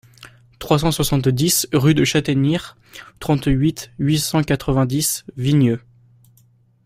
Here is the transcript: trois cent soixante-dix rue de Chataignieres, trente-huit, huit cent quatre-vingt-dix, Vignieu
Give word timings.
trois 0.57 0.79
cent 0.79 0.91
soixante-dix 0.91 1.67
rue 1.73 1.93
de 1.93 2.03
Chataignieres, 2.03 2.75
trente-huit, 3.19 3.91
huit 3.99 4.17
cent 4.17 4.41
quatre-vingt-dix, 4.41 5.25
Vignieu 5.37 5.79